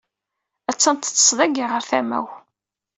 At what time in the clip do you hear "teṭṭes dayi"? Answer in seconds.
0.97-1.65